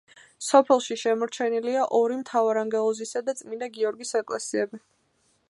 სოფელში 0.43 0.95
შემორჩენილია 1.01 1.83
ორი, 1.99 2.17
მთავარანგელოზისა 2.23 3.23
და 3.29 3.37
წმინდა 3.43 3.71
გიორგის 3.79 4.17
ეკლესიები. 4.23 4.83